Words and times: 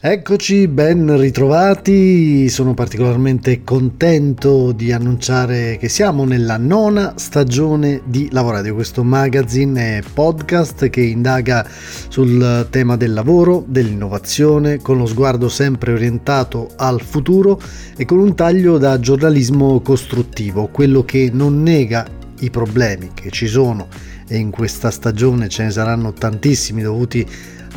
Eccoci, 0.00 0.68
ben 0.68 1.18
ritrovati. 1.18 2.48
Sono 2.50 2.72
particolarmente 2.72 3.64
contento 3.64 4.70
di 4.70 4.92
annunciare 4.92 5.76
che 5.76 5.88
siamo 5.88 6.24
nella 6.24 6.56
nona 6.56 7.14
stagione 7.16 8.02
di 8.04 8.28
Lavoradio, 8.30 8.74
questo 8.74 9.02
magazine 9.02 9.96
e 9.96 10.02
podcast 10.14 10.88
che 10.88 11.00
indaga 11.00 11.66
sul 12.08 12.68
tema 12.70 12.96
del 12.96 13.12
lavoro, 13.12 13.64
dell'innovazione, 13.66 14.78
con 14.78 14.98
lo 14.98 15.06
sguardo 15.06 15.48
sempre 15.48 15.92
orientato 15.94 16.70
al 16.76 17.00
futuro 17.00 17.60
e 17.96 18.04
con 18.04 18.20
un 18.20 18.36
taglio 18.36 18.78
da 18.78 19.00
giornalismo 19.00 19.80
costruttivo, 19.80 20.68
quello 20.68 21.04
che 21.04 21.28
non 21.32 21.60
nega 21.60 22.06
i 22.38 22.50
problemi 22.50 23.10
che 23.14 23.30
ci 23.30 23.48
sono 23.48 23.88
e 24.28 24.36
in 24.36 24.50
questa 24.50 24.90
stagione 24.90 25.48
ce 25.48 25.64
ne 25.64 25.70
saranno 25.70 26.12
tantissimi 26.12 26.82
dovuti 26.82 27.26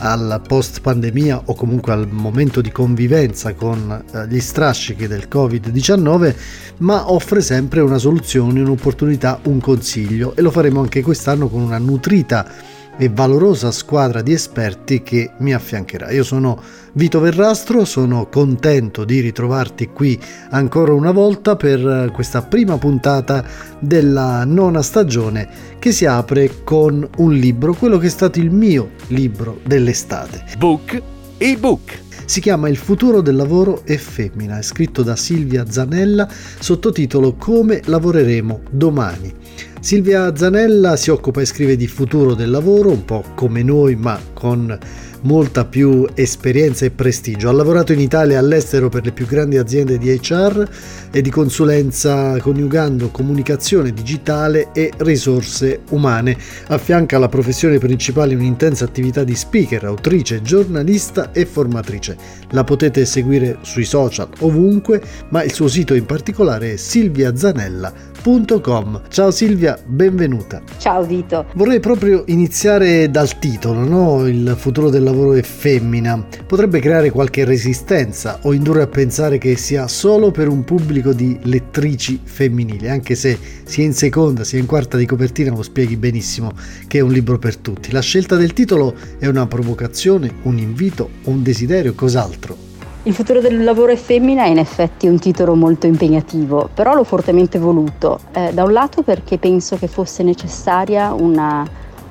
al 0.04 0.42
post 0.48 0.82
pandemia 0.82 1.44
o 1.46 1.54
comunque 1.54 1.94
al 1.94 2.08
momento 2.10 2.62
di 2.62 2.72
convivenza 2.72 3.54
con 3.54 4.04
eh, 4.12 4.28
gli 4.28 4.40
strascichi 4.40 5.08
del 5.08 5.28
Covid-19, 5.32 6.36
ma 6.78 7.12
offre 7.12 7.42
sempre 7.42 7.82
una 7.82 7.98
soluzione, 7.98 8.62
un'opportunità, 8.62 9.40
un 9.44 9.60
consiglio. 9.60 10.36
E 10.36 10.42
lo 10.42 10.52
faremo 10.52 10.82
anche 10.82 11.02
quest'anno 11.02 11.48
con 11.48 11.62
una 11.62 11.78
nutrita 11.78 12.80
e 13.02 13.10
valorosa 13.10 13.72
squadra 13.72 14.22
di 14.22 14.32
esperti 14.32 15.02
che 15.02 15.32
mi 15.40 15.56
affiancherà. 15.56 16.12
Io 16.12 16.24
sono 16.24 16.62
Vito 16.94 17.20
Verrastro, 17.20 17.84
sono 17.84 18.28
contento 18.28 19.06
di 19.06 19.22
ritrovarti 19.22 19.88
qui 19.88 20.20
ancora 20.52 20.94
una 20.94 21.10
volta 21.10 21.56
per 21.56 22.12
questa 22.14 22.44
prima 22.44 22.78
puntata 22.78 23.44
della 23.80 24.46
nona 24.46 24.84
stagione 24.84 25.50
che 25.80 25.92
si 25.92 26.06
apre 26.06 26.64
con 26.64 27.10
un 27.18 27.34
libro, 27.34 27.74
quello 27.74 27.98
che 27.98 28.06
è 28.06 28.12
stato 28.12 28.38
il 28.38 28.52
mio 28.52 28.92
libro 29.08 29.62
dell'estate. 29.66 30.44
Book 30.60 31.02
e 31.40 31.58
book. 31.58 32.00
Si 32.26 32.40
chiama 32.40 32.70
Il 32.70 32.78
futuro 32.78 33.22
del 33.22 33.36
lavoro 33.36 33.82
è 33.84 33.98
femmina, 33.98 34.60
è 34.60 34.62
scritto 34.62 35.02
da 35.02 35.16
Silvia 35.16 35.66
Zanella, 35.68 36.30
sottotitolo 36.60 37.34
Come 37.34 37.82
lavoreremo 37.84 38.62
domani. 38.70 39.34
Silvia 39.82 40.36
Zanella 40.36 40.96
si 40.96 41.10
occupa 41.10 41.42
e 41.42 41.46
scrive 41.46 41.76
di 41.76 41.88
futuro 41.88 42.36
del 42.36 42.52
lavoro, 42.52 42.92
un 42.92 43.04
po' 43.04 43.24
come 43.34 43.64
noi, 43.64 43.96
ma 43.96 44.18
con 44.32 44.78
molta 45.22 45.66
più 45.66 46.08
esperienza 46.14 46.86
e 46.86 46.92
prestigio. 46.92 47.50
Ha 47.50 47.52
lavorato 47.52 47.92
in 47.92 48.00
Italia 48.00 48.36
e 48.36 48.38
all'estero 48.38 48.90
per 48.90 49.04
le 49.04 49.12
più 49.12 49.26
grandi 49.26 49.58
aziende 49.58 49.98
di 49.98 50.12
HR 50.12 50.70
e 51.12 51.22
di 51.22 51.32
consulenza 51.32 52.38
coniugando 52.40 53.10
comunicazione 53.10 53.92
digitale 53.92 54.70
e 54.72 54.92
risorse 54.98 55.82
umane. 55.90 56.38
Affianca 56.68 57.18
alla 57.18 57.28
professione 57.28 57.80
principale 57.80 58.36
un'intensa 58.36 58.86
attività 58.86 59.24
di 59.24 59.36
speaker, 59.36 59.84
autrice, 59.86 60.44
giornalista 60.44 61.32
e 61.32 61.48
formatrice. 61.48 62.16
La 62.52 62.64
potete 62.64 63.04
seguire 63.06 63.58
sui 63.62 63.86
social 63.86 64.30
ovunque, 64.42 65.02
ma 65.30 65.42
il 65.42 65.52
suo 65.52 65.68
sito 65.68 65.96
in 65.96 66.06
particolare 66.06 66.74
è 66.74 66.76
silviazanella.com 66.76 68.11
www.silviazanetti.com. 68.24 69.02
Ciao 69.10 69.32
Silvia, 69.32 69.78
benvenuta. 69.84 70.62
Ciao 70.78 71.04
Vito. 71.04 71.46
Vorrei 71.54 71.80
proprio 71.80 72.24
iniziare 72.28 73.10
dal 73.10 73.40
titolo, 73.40 73.84
no? 73.84 74.28
Il 74.28 74.56
futuro 74.58 74.90
del 74.90 75.04
lavoro 75.04 75.34
è 75.34 75.42
femmina. 75.42 76.24
Potrebbe 76.46 76.80
creare 76.80 77.10
qualche 77.10 77.44
resistenza 77.44 78.40
o 78.44 78.54
indurre 78.54 78.84
a 78.84 78.88
pensare 78.88 79.38
che 79.38 79.58
sia 79.58 79.88
solo 79.88 80.32
per 80.32 80.48
un 80.48 80.64
pubblico 80.64 81.14
di 81.14 81.38
lettrici 81.44 82.20
femminili, 82.24 82.88
anche 82.88 83.16
se 83.16 83.38
sia 83.64 83.84
in 83.84 83.94
seconda 83.94 84.44
sia 84.44 84.60
in 84.60 84.66
quarta 84.66 84.98
di 84.98 85.06
copertina 85.06 85.52
lo 85.52 85.64
spieghi 85.64 85.98
benissimo 85.98 86.52
che 86.88 87.00
è 87.00 87.02
un 87.02 87.12
libro 87.12 87.40
per 87.40 87.58
tutti. 87.58 87.92
La 87.92 88.02
scelta 88.02 88.36
del 88.36 88.54
titolo 88.54 88.94
è 89.18 89.28
una 89.28 89.48
provocazione, 89.48 90.32
un 90.44 90.58
invito, 90.58 91.10
un 91.24 91.42
desiderio, 91.42 91.94
cos'altro? 91.94 92.71
Il 93.04 93.16
futuro 93.16 93.40
del 93.40 93.64
lavoro 93.64 93.92
è 93.92 93.96
femmina 93.96 94.44
è 94.44 94.50
in 94.50 94.60
effetti 94.60 95.08
un 95.08 95.18
titolo 95.18 95.56
molto 95.56 95.88
impegnativo, 95.88 96.70
però 96.72 96.94
l'ho 96.94 97.04
fortemente 97.04 97.58
voluto. 97.58 98.20
Eh, 98.32 98.54
da 98.54 98.64
un 98.64 98.74
lato 98.74 99.02
perché 99.02 99.40
penso 99.40 99.76
che 99.76 99.88
fosse 99.88 100.22
necessaria 100.22 101.12
una 101.12 101.66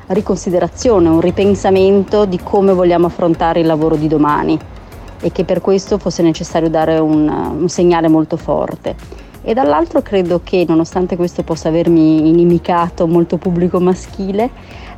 riconsiderazione, 0.09 1.09
un 1.09 1.21
ripensamento 1.21 2.25
di 2.25 2.41
come 2.43 2.73
vogliamo 2.73 3.07
affrontare 3.07 3.61
il 3.61 3.67
lavoro 3.67 3.95
di 3.95 4.09
domani 4.09 4.59
e 5.21 5.31
che 5.31 5.45
per 5.45 5.61
questo 5.61 5.97
fosse 5.97 6.23
necessario 6.23 6.69
dare 6.69 6.99
un, 6.99 7.29
un 7.29 7.69
segnale 7.69 8.09
molto 8.09 8.37
forte. 8.37 8.97
E 9.43 9.55
dall'altro 9.55 10.03
credo 10.03 10.41
che 10.43 10.65
nonostante 10.67 11.15
questo 11.15 11.45
possa 11.45 11.69
avermi 11.69 12.29
inimicato 12.29 13.07
molto 13.07 13.37
pubblico 13.37 13.79
maschile, 13.79 14.51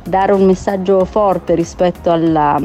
dare 0.03 0.31
un 0.31 0.43
messaggio 0.43 1.05
forte 1.05 1.53
rispetto 1.53 2.09
alla 2.09 2.59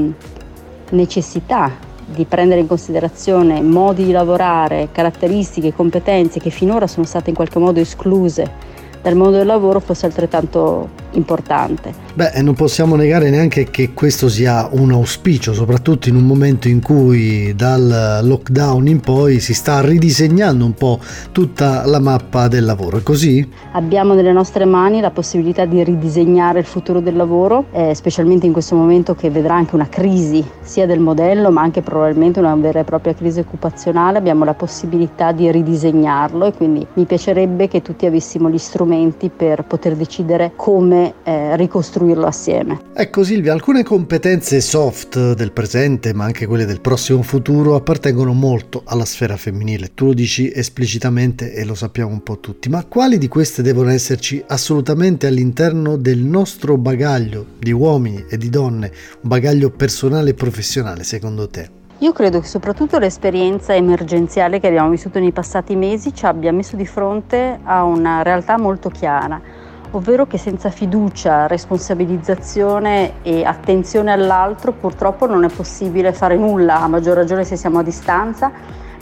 necessità 0.92 1.87
di 2.08 2.24
prendere 2.24 2.60
in 2.60 2.66
considerazione 2.66 3.60
modi 3.60 4.04
di 4.04 4.12
lavorare, 4.12 4.88
caratteristiche, 4.92 5.74
competenze 5.74 6.40
che 6.40 6.50
finora 6.50 6.86
sono 6.86 7.06
state 7.06 7.30
in 7.30 7.36
qualche 7.36 7.58
modo 7.58 7.80
escluse 7.80 8.76
dal 9.00 9.14
mondo 9.14 9.36
del 9.36 9.46
lavoro 9.46 9.80
fosse 9.80 10.06
altrettanto 10.06 10.88
importante. 11.12 12.06
Beh, 12.14 12.42
non 12.42 12.54
possiamo 12.54 12.96
negare 12.96 13.30
neanche 13.30 13.70
che 13.70 13.92
questo 13.94 14.28
sia 14.28 14.68
un 14.72 14.92
auspicio, 14.92 15.52
soprattutto 15.52 16.08
in 16.08 16.16
un 16.16 16.24
momento 16.24 16.68
in 16.68 16.82
cui 16.82 17.54
dal 17.54 18.20
lockdown 18.22 18.88
in 18.88 19.00
poi 19.00 19.40
si 19.40 19.54
sta 19.54 19.80
ridisegnando 19.80 20.64
un 20.64 20.74
po' 20.74 20.98
tutta 21.32 21.86
la 21.86 22.00
mappa 22.00 22.48
del 22.48 22.64
lavoro. 22.64 22.98
È 22.98 23.02
così? 23.02 23.48
Abbiamo 23.72 24.14
nelle 24.14 24.32
nostre 24.32 24.64
mani 24.64 25.00
la 25.00 25.10
possibilità 25.10 25.64
di 25.64 25.82
ridisegnare 25.84 26.58
il 26.58 26.64
futuro 26.64 27.00
del 27.00 27.16
lavoro, 27.16 27.66
eh, 27.72 27.94
specialmente 27.94 28.46
in 28.46 28.52
questo 28.52 28.74
momento 28.74 29.14
che 29.14 29.30
vedrà 29.30 29.54
anche 29.54 29.74
una 29.74 29.88
crisi 29.88 30.44
sia 30.60 30.86
del 30.86 30.98
modello 30.98 31.50
ma 31.50 31.62
anche 31.62 31.82
probabilmente 31.82 32.40
una 32.40 32.54
vera 32.56 32.80
e 32.80 32.84
propria 32.84 33.14
crisi 33.14 33.38
occupazionale. 33.40 34.18
Abbiamo 34.18 34.44
la 34.44 34.54
possibilità 34.54 35.32
di 35.32 35.50
ridisegnarlo 35.50 36.46
e 36.46 36.52
quindi 36.52 36.86
mi 36.94 37.04
piacerebbe 37.04 37.68
che 37.68 37.80
tutti 37.80 38.06
avessimo 38.06 38.50
gli 38.50 38.58
strumenti 38.58 39.30
per 39.34 39.64
poter 39.64 39.94
decidere 39.94 40.52
come 40.56 40.97
eh, 41.22 41.56
ricostruirlo 41.56 42.26
assieme. 42.26 42.80
Ecco 42.94 43.24
Silvia, 43.24 43.52
alcune 43.52 43.82
competenze 43.82 44.60
soft 44.60 45.34
del 45.34 45.52
presente, 45.52 46.12
ma 46.12 46.24
anche 46.24 46.46
quelle 46.46 46.64
del 46.64 46.80
prossimo 46.80 47.22
futuro, 47.22 47.74
appartengono 47.74 48.32
molto 48.32 48.82
alla 48.84 49.04
sfera 49.04 49.36
femminile. 49.36 49.90
Tu 49.94 50.06
lo 50.06 50.14
dici 50.14 50.50
esplicitamente 50.52 51.52
e 51.52 51.64
lo 51.64 51.74
sappiamo 51.74 52.12
un 52.12 52.22
po' 52.22 52.38
tutti, 52.38 52.68
ma 52.68 52.84
quali 52.84 53.18
di 53.18 53.28
queste 53.28 53.62
devono 53.62 53.90
esserci 53.90 54.42
assolutamente 54.46 55.26
all'interno 55.26 55.96
del 55.96 56.18
nostro 56.18 56.76
bagaglio 56.76 57.44
di 57.58 57.72
uomini 57.72 58.24
e 58.28 58.36
di 58.36 58.50
donne, 58.50 58.92
un 59.22 59.28
bagaglio 59.28 59.70
personale 59.70 60.30
e 60.30 60.34
professionale 60.34 61.04
secondo 61.04 61.48
te? 61.48 61.76
Io 62.00 62.12
credo 62.12 62.38
che 62.38 62.46
soprattutto 62.46 62.98
l'esperienza 62.98 63.74
emergenziale 63.74 64.60
che 64.60 64.68
abbiamo 64.68 64.90
vissuto 64.90 65.18
nei 65.18 65.32
passati 65.32 65.74
mesi 65.74 66.14
ci 66.14 66.26
abbia 66.26 66.52
messo 66.52 66.76
di 66.76 66.86
fronte 66.86 67.58
a 67.64 67.82
una 67.82 68.22
realtà 68.22 68.56
molto 68.56 68.88
chiara 68.88 69.57
ovvero 69.92 70.26
che 70.26 70.38
senza 70.38 70.70
fiducia, 70.70 71.46
responsabilizzazione 71.46 73.22
e 73.22 73.44
attenzione 73.44 74.12
all'altro 74.12 74.72
purtroppo 74.72 75.26
non 75.26 75.44
è 75.44 75.48
possibile 75.48 76.12
fare 76.12 76.36
nulla, 76.36 76.80
a 76.80 76.88
maggior 76.88 77.16
ragione 77.16 77.44
se 77.44 77.56
siamo 77.56 77.78
a 77.78 77.82
distanza, 77.82 78.50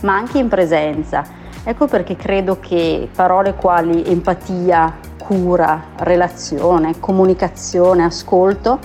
ma 0.02 0.14
anche 0.14 0.38
in 0.38 0.48
presenza. 0.48 1.24
Ecco 1.64 1.86
perché 1.86 2.14
credo 2.14 2.58
che 2.60 3.08
parole 3.14 3.54
quali 3.54 4.04
empatia, 4.04 4.98
cura, 5.18 5.82
relazione, 5.96 7.00
comunicazione, 7.00 8.04
ascolto 8.04 8.78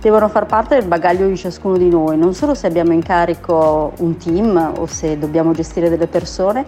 devono 0.00 0.28
far 0.28 0.46
parte 0.46 0.76
del 0.76 0.86
bagaglio 0.86 1.26
di 1.26 1.36
ciascuno 1.36 1.76
di 1.76 1.88
noi, 1.88 2.16
non 2.16 2.32
solo 2.32 2.54
se 2.54 2.68
abbiamo 2.68 2.92
in 2.92 3.02
carico 3.02 3.92
un 3.98 4.16
team 4.16 4.74
o 4.78 4.86
se 4.86 5.18
dobbiamo 5.18 5.52
gestire 5.52 5.88
delle 5.88 6.06
persone, 6.06 6.64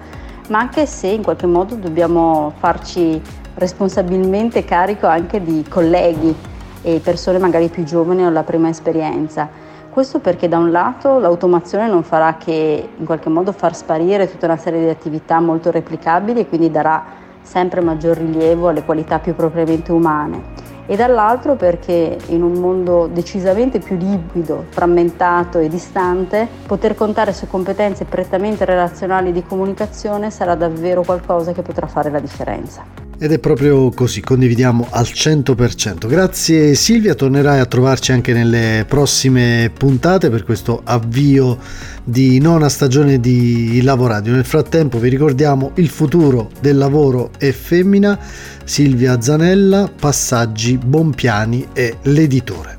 ma 0.51 0.59
anche 0.59 0.87
se 0.87 1.07
in 1.07 1.23
qualche 1.23 1.47
modo 1.47 1.77
dobbiamo 1.77 2.53
farci 2.59 3.21
responsabilmente 3.55 4.65
carico 4.65 5.07
anche 5.07 5.43
di 5.43 5.65
colleghi 5.69 6.35
e 6.83 7.01
persone 7.03 7.39
magari 7.39 7.69
più 7.69 7.85
giovani 7.85 8.25
o 8.25 8.31
la 8.31 8.43
prima 8.43 8.69
esperienza. 8.69 9.49
Questo 9.91 10.19
perché 10.19 10.49
da 10.49 10.59
un 10.59 10.71
lato 10.71 11.19
l'automazione 11.19 11.89
non 11.89 12.03
farà 12.03 12.37
che 12.37 12.89
in 12.97 13.05
qualche 13.05 13.29
modo 13.29 13.53
far 13.53 13.75
sparire 13.75 14.31
tutta 14.31 14.47
una 14.47 14.57
serie 14.57 14.81
di 14.81 14.89
attività 14.89 15.41
molto 15.41 15.71
replicabili 15.71 16.41
e 16.41 16.49
quindi 16.49 16.71
darà 16.71 17.05
sempre 17.43 17.81
maggior 17.81 18.17
rilievo 18.17 18.69
alle 18.69 18.85
qualità 18.85 19.19
più 19.19 19.35
propriamente 19.35 19.93
umane 19.93 20.70
e 20.91 20.97
dall'altro 20.97 21.55
perché 21.55 22.19
in 22.31 22.43
un 22.43 22.55
mondo 22.55 23.07
decisamente 23.07 23.79
più 23.79 23.97
liquido, 23.97 24.65
frammentato 24.71 25.61
e 25.61 25.69
distante, 25.69 26.49
poter 26.67 26.97
contare 26.97 27.33
su 27.33 27.47
competenze 27.47 28.07
prettamente 28.07 28.65
relazionali 28.65 29.31
di 29.31 29.45
comunicazione 29.45 30.33
sarà 30.33 30.57
davvero 30.57 31.05
qualcosa 31.05 31.53
che 31.53 31.63
potrà 31.63 31.87
fare 31.87 32.11
la 32.11 32.19
differenza. 32.19 33.00
Ed 33.23 33.33
è 33.33 33.39
proprio 33.39 33.91
così, 33.91 34.23
condividiamo 34.23 34.87
al 34.89 35.05
100%. 35.05 36.09
Grazie 36.09 36.75
Silvia, 36.75 37.15
tornerai 37.15 37.59
a 37.61 37.67
trovarci 37.67 38.13
anche 38.13 38.33
nelle 38.33 38.87
prossime 38.89 39.71
puntate 39.77 40.31
per 40.31 40.43
questo 40.43 40.81
avvio 40.83 41.59
di 42.03 42.39
nona 42.39 42.71
stagione 42.71 43.21
di 43.21 43.83
Lavoradio. 43.83 44.33
Nel 44.33 44.47
frattempo 44.47 44.99
vi 44.99 45.11
ricordiamo 45.11 45.73
il 45.75 45.91
futuro 45.91 46.51
del 46.63 46.79
lavoro 46.79 47.33
è 47.37 47.51
femmina, 47.51 48.19
Silvia 48.65 49.21
Zanella, 49.21 49.93
Passaggi, 50.01 50.79
Bonpiani 50.79 51.69
e 51.75 51.99
l'editore. 52.05 52.79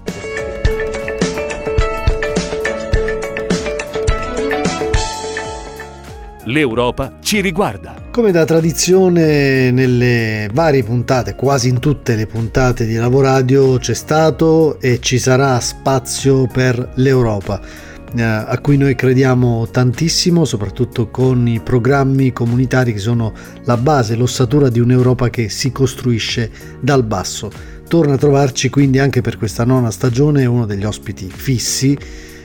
L'Europa 6.45 7.17
ci 7.21 7.39
riguarda. 7.39 7.95
Come 8.11 8.31
da 8.31 8.45
tradizione 8.45 9.71
nelle 9.71 10.49
varie 10.51 10.83
puntate, 10.83 11.35
quasi 11.35 11.69
in 11.69 11.79
tutte 11.79 12.15
le 12.15 12.25
puntate 12.25 12.85
di 12.85 12.95
Lavoradio 12.95 13.77
c'è 13.77 13.93
stato 13.93 14.79
e 14.79 14.99
ci 14.99 15.19
sarà 15.19 15.59
spazio 15.59 16.47
per 16.47 16.93
l'Europa 16.95 17.89
eh, 18.15 18.21
a 18.23 18.57
cui 18.59 18.77
noi 18.77 18.95
crediamo 18.95 19.67
tantissimo, 19.69 20.43
soprattutto 20.45 21.09
con 21.09 21.47
i 21.47 21.59
programmi 21.59 22.33
comunitari 22.33 22.93
che 22.93 22.99
sono 22.99 23.33
la 23.63 23.77
base, 23.77 24.15
l'ossatura 24.15 24.69
di 24.69 24.79
un'Europa 24.79 25.29
che 25.29 25.49
si 25.49 25.71
costruisce 25.71 26.51
dal 26.79 27.03
basso. 27.03 27.51
Torna 27.88 28.13
a 28.13 28.17
trovarci 28.17 28.69
quindi 28.69 28.99
anche 28.99 29.21
per 29.21 29.38
questa 29.38 29.65
nona 29.65 29.91
stagione 29.91 30.45
uno 30.45 30.65
degli 30.65 30.85
ospiti 30.85 31.29
fissi 31.33 31.97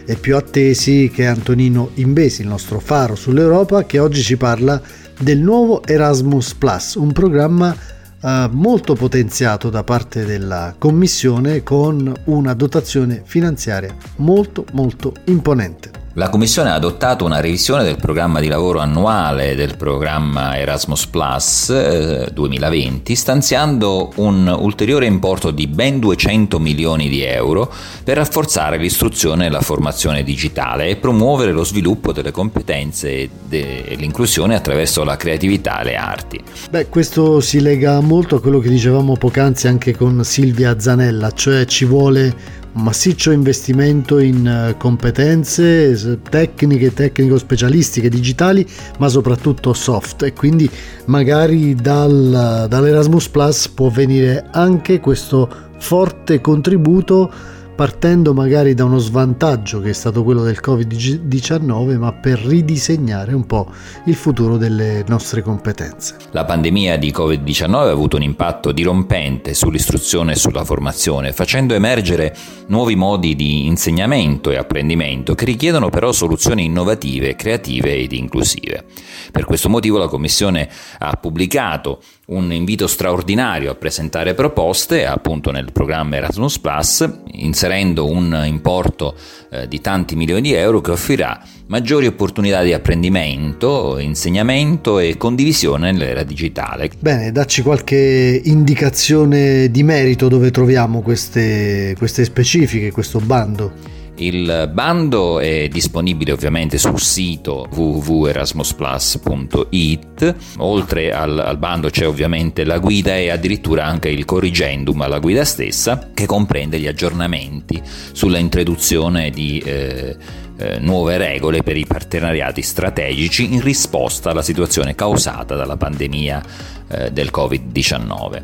e 0.07 0.15
più 0.15 0.37
attesi 0.37 1.11
che 1.13 1.27
Antonino 1.27 1.91
Imbesi, 1.95 2.43
il 2.43 2.49
nostro 2.49 2.79
faro 2.79 3.17
sull'Europa, 3.17 3.85
che 3.85 3.99
oggi 3.99 4.23
ci 4.23 4.37
parla 4.37 4.81
del 5.21 5.39
nuovo 5.39 5.83
Erasmus 5.85 6.55
Plus, 6.55 6.95
un 6.95 7.13
programma 7.13 7.77
eh, 8.21 8.49
molto 8.53 8.95
potenziato 8.95 9.69
da 9.69 9.83
parte 9.83 10.25
della 10.25 10.75
Commissione 10.79 11.63
con 11.63 12.13
una 12.25 12.55
dotazione 12.55 13.23
finanziaria 13.25 13.95
molto 14.17 14.65
molto 14.73 15.13
imponente. 15.25 16.06
La 16.19 16.31
Commissione 16.31 16.71
ha 16.71 16.75
adottato 16.75 17.27
una 17.27 17.41
revisione 17.41 17.85
del 17.85 17.99
programma 17.99 18.41
di 18.41 18.49
lavoro 18.49 18.79
annuale 18.79 19.55
del 19.55 19.77
programma 19.77 20.57
Erasmus 20.57 21.09
Plus 21.09 21.69
eh, 21.69 22.31
2020, 22.33 23.15
stanziando 23.15 24.13
un 24.17 24.49
ulteriore 24.59 25.05
importo 25.05 25.51
di 25.51 25.67
ben 25.67 25.99
200 25.99 26.59
milioni 26.59 27.11
di 27.11 27.21
euro 27.21 27.71
per 28.03 28.17
rafforzare 28.17 28.79
l'istruzione 28.79 29.45
e 29.45 29.51
la 29.51 29.61
formazione 29.61 30.23
digitale 30.23 30.89
e 30.89 30.97
promuovere 30.97 31.53
lo 31.53 31.65
sviluppo 31.65 32.13
delle 32.13 32.31
competenze 32.31 33.29
e 33.51 33.97
l'inclusione 33.99 34.55
attraverso 34.55 35.05
la 35.05 35.17
creatività 35.17 35.83
e 35.83 35.85
le 35.85 35.97
arti. 35.97 36.41
Beh, 36.71 36.89
questo 36.89 37.41
si 37.41 37.61
lega 37.61 38.01
molto 38.01 38.37
a 38.37 38.41
quello 38.41 38.59
che 38.61 38.71
dicevamo 38.71 39.19
poc'anzi 39.19 39.69
anche 39.69 39.95
con 39.95 40.25
Silvia 40.25 40.81
Zanella, 40.81 41.31
cioè 41.33 41.67
ci 41.67 41.85
vuole 41.85 42.65
massiccio 42.77 43.31
investimento 43.31 44.19
in 44.19 44.47
eh, 44.47 44.77
competenze 44.77 46.21
tecniche, 46.29 46.93
tecnico-specialistiche, 46.93 48.09
digitali, 48.09 48.67
ma 48.99 49.09
soprattutto 49.09 49.73
soft. 49.73 50.23
E 50.23 50.33
quindi 50.33 50.69
magari 51.07 51.75
dal, 51.75 52.67
dall'Erasmus 52.69 53.29
Plus 53.29 53.69
può 53.69 53.89
venire 53.89 54.47
anche 54.51 55.01
questo 55.01 55.49
forte 55.79 56.41
contributo 56.41 57.31
partendo 57.77 58.33
magari 58.33 58.73
da 58.73 58.85
uno 58.85 58.97
svantaggio 58.99 59.81
che 59.81 59.91
è 59.91 59.93
stato 59.93 60.25
quello 60.25 60.43
del 60.43 60.59
Covid-19, 60.61 61.99
ma 61.99 62.13
per 62.15 62.39
ridisegnare 62.39 63.35
un 63.35 63.45
po' 63.45 63.71
il 64.07 64.15
futuro 64.15 64.57
delle 64.57 65.05
nostre 65.07 65.43
competenze. 65.43 66.17
La 66.31 66.47
pandemia 66.47 66.97
di 66.97 67.13
Covid-19 67.13 67.75
ha 67.75 67.91
avuto 67.91 68.17
un 68.17 68.23
impatto 68.23 68.73
dirompente 68.73 69.53
sull'istruzione 69.53 70.33
e 70.33 70.37
sulla 70.37 70.65
formazione, 70.65 71.35
facendo 71.35 71.75
emergere 71.75 72.35
nuovi 72.69 72.97
modi 72.97 73.37
di 73.37 73.67
insegnamento 73.67 74.51
e 74.51 74.57
apprendimento 74.57 75.35
che 75.35 75.45
richiedono 75.45 75.91
però 75.91 76.13
soluzioni 76.13 76.65
innovative, 76.65 77.37
creative 77.37 77.95
ed 77.95 78.13
inclusive. 78.13 78.85
Per 79.31 79.45
questo 79.45 79.69
motivo 79.69 79.99
la 79.99 80.09
Commissione 80.09 80.67
ha 80.99 81.13
pubblicato 81.13 82.01
un 82.29 82.51
invito 82.53 82.87
straordinario 82.87 83.71
a 83.71 83.75
presentare 83.75 84.35
proposte 84.35 85.07
appunto 85.07 85.51
nel 85.51 85.71
programma 85.73 86.17
Erasmus 86.17 86.59
Plus, 86.59 87.09
inserendo 87.33 87.65
un 88.07 88.43
importo 88.45 89.15
eh, 89.51 89.67
di 89.69 89.81
tanti 89.81 90.17
milioni 90.17 90.41
di 90.43 90.53
euro 90.53 90.81
che 90.81 90.91
offrirà 90.91 91.41
maggiori 91.69 92.07
opportunità 92.07 92.63
di 92.63 92.73
apprendimento, 92.73 93.99
insegnamento 93.99 94.99
e 94.99 95.17
condivisione 95.17 95.91
nell'era 95.91 96.23
digitale. 96.23 96.91
Bene, 96.99 97.33
dacci 97.33 97.63
qualche 97.63 98.41
indicazione 98.45 99.71
di 99.71 99.83
merito 99.83 100.29
dove 100.29 100.51
troviamo 100.51 101.01
queste, 101.01 101.95
queste 101.99 102.25
specifiche, 102.25 102.93
questo 102.93 103.19
bando. 103.19 103.95
Il 104.19 104.71
bando 104.73 105.41
è 105.41 105.69
disponibile 105.69 106.33
ovviamente 106.33 106.79
sul 106.79 106.99
sito 106.99 107.69
www.erasmusplus.it. 107.71 110.35
Oltre 110.59 111.13
al, 111.13 111.39
al, 111.39 111.59
bando 111.59 111.91
c'è 111.91 112.07
ovviamente 112.07 112.65
la 112.65 112.79
guida 112.79 113.15
e 113.17 113.29
addirittura 113.31 113.85
anche 113.85 114.09
il 114.09 114.25
corrigendum 114.25 115.03
alla 115.03 115.19
guida 115.19 115.45
stessa 115.45 116.11
che 116.15 116.25
comprende 116.27 116.79
gli 116.79 116.87
aggiornamenti 116.87 117.83
sulla 118.13 118.39
introduzione 118.39 119.31
di 119.31 119.59
eh, 119.59 120.17
eh, 120.59 120.79
nuove 120.79 121.19
regole 121.19 121.63
per 121.63 121.77
i 121.77 121.85
partenariati 121.85 122.63
strategici 122.63 123.53
in 123.53 123.61
risposta 123.61 124.31
alla 124.31 124.43
situazione 124.43 124.95
causata 124.95 125.55
dalla 125.55 125.77
pandemia 125.77 126.43
eh, 126.89 127.11
del 127.11 127.31
Covid-19. 127.33 128.43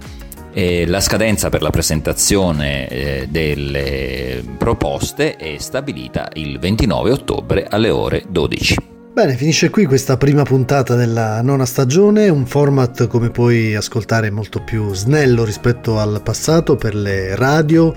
E 0.53 0.87
la 0.87 1.01
scadenza 1.01 1.49
per 1.49 1.63
la 1.63 1.71
presentazione 1.71 2.89
eh, 2.89 3.27
delle 3.31 4.45
proposte 4.59 5.37
è 5.37 5.57
stabilita 5.59 6.29
il 6.35 6.59
29 6.59 7.11
ottobre 7.11 7.67
alle 7.69 7.89
ore 7.89 8.25
12. 8.29 8.91
Bene, 9.15 9.35
finisce 9.37 9.69
qui 9.69 9.85
questa 9.85 10.17
prima 10.17 10.43
puntata 10.43 10.95
della 10.95 11.43
nona 11.43 11.67
stagione, 11.67 12.31
un 12.31 12.47
format 12.47 13.09
come 13.09 13.29
puoi 13.29 13.75
ascoltare 13.75 14.31
molto 14.31 14.63
più 14.63 14.95
snello 14.95 15.45
rispetto 15.45 15.99
al 15.99 16.23
passato 16.23 16.77
per 16.77 16.95
le 16.95 17.37
radio, 17.37 17.95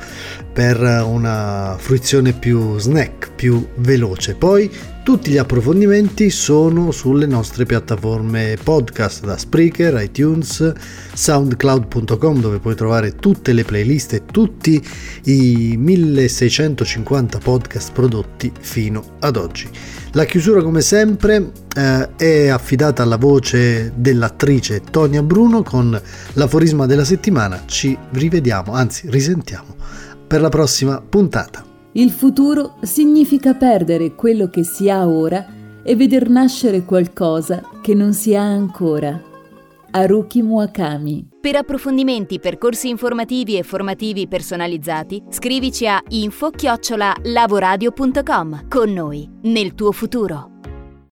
per 0.56 0.80
una 1.06 1.76
fruizione 1.78 2.32
più 2.32 2.80
snack, 2.80 3.32
più 3.36 3.68
veloce. 3.76 4.36
Poi 4.36 4.72
tutti 5.04 5.30
gli 5.30 5.38
approfondimenti 5.38 6.30
sono 6.30 6.92
sulle 6.92 7.26
nostre 7.26 7.66
piattaforme 7.66 8.56
podcast 8.64 9.26
da 9.26 9.38
Spreaker, 9.38 10.02
iTunes, 10.02 10.72
soundcloud.com 11.14 12.40
dove 12.40 12.60
puoi 12.60 12.74
trovare 12.74 13.18
tutte 13.18 13.52
le 13.52 13.66
playlist 13.66 14.14
e 14.14 14.26
tutti 14.26 14.82
i 15.24 15.76
1650 15.78 17.38
podcast 17.40 17.92
prodotti 17.92 18.50
fino 18.58 19.18
ad 19.20 19.36
oggi. 19.36 19.68
La 20.14 20.24
chiusura 20.24 20.64
come 20.64 20.80
sempre 20.80 21.52
eh, 21.76 22.16
è 22.16 22.48
affidata 22.48 23.04
alla 23.04 23.18
voce 23.18 23.92
dell'attrice 23.94 24.84
Tonia 24.90 25.22
Bruno 25.22 25.64
con 25.64 26.02
l'aforisma 26.32 26.86
della 26.86 27.04
settimana. 27.04 27.64
Ci 27.66 27.98
rivediamo, 28.12 28.72
anzi 28.72 29.10
risentiamo 29.10 29.76
per 30.28 30.42
la 30.42 30.50
prossima 30.50 31.02
puntata. 31.02 31.64
Il 31.94 32.12
futuro 32.12 32.76
significa 32.82 33.54
perdere 33.54 34.16
quello 34.16 34.50
che 34.50 34.64
si 34.64 34.90
ha 34.90 35.08
ora 35.08 35.46
e 35.82 35.96
veder 35.96 36.28
nascere 36.30 36.84
qualcosa 36.84 37.64
che 37.82 37.94
non 37.94 38.12
si 38.14 38.36
ha 38.36 38.44
ancora. 38.44 39.18
Haruki 39.92 40.42
Murakami. 40.42 41.30
Per 41.40 41.56
approfondimenti, 41.56 42.40
percorsi 42.40 42.90
informativi 42.90 43.58
e 43.58 43.64
formativi 43.64 44.28
personalizzati, 44.28 45.24
scrivici 45.30 45.88
a 45.88 46.04
info-lavoradio.com. 46.06 48.68
Con 48.68 48.92
noi, 48.92 49.30
nel 49.44 49.74
tuo 49.74 49.94
futuro. 49.94 50.55